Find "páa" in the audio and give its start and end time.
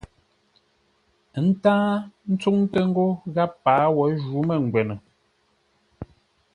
3.63-3.85